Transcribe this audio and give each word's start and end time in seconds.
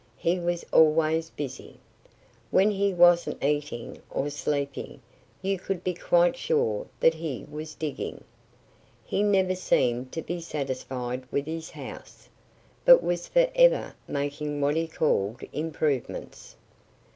He 0.17 0.39
was 0.39 0.65
always 0.73 1.29
busy. 1.29 1.77
When 2.49 2.71
he 2.71 2.91
wasn't 2.91 3.43
eating 3.43 4.01
or 4.09 4.31
sleeping 4.31 4.99
you 5.43 5.59
could 5.59 5.83
be 5.83 5.93
quite 5.93 6.35
sure 6.35 6.87
that 6.99 7.13
he 7.13 7.45
was 7.51 7.75
digging. 7.75 8.23
He 9.05 9.21
never 9.21 9.53
seemed 9.53 10.11
to 10.13 10.23
be 10.23 10.41
satisfied 10.41 11.23
with 11.31 11.45
his 11.45 11.69
house, 11.69 12.29
but 12.83 13.03
was 13.03 13.27
forever 13.27 13.93
making 14.07 14.59
what 14.59 14.75
he 14.75 14.87
called 14.87 15.43
"improvements." 15.53 16.55